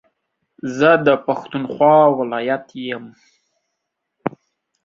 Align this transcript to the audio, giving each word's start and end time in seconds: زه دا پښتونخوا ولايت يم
زه 0.77 0.89
دا 1.05 1.15
پښتونخوا 1.25 1.97
ولايت 2.19 2.65
يم 2.91 3.05